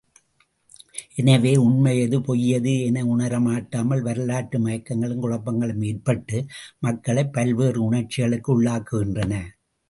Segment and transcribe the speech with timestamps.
[1.15, 6.39] எனவே உண்மை எது பொய்யெது என உணரமாட்டாமல் வரலாற்று மயக்கங்களும் குழப்பங்களும் ஏற்பட்டு,
[6.79, 9.33] மக்களைப் பல்வேறு உணர்ச்சிகளுக்கு உள்ளாக்குகின்றன.